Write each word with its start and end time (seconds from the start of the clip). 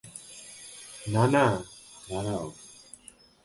না, 1.07 1.23
না, 1.27 1.45
দাঁড়াও। 2.09 2.47